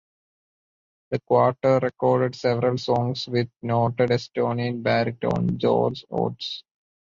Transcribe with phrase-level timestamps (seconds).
[1.11, 6.63] The quartet recorded several songs with noted Estonian baritone Georg Ots.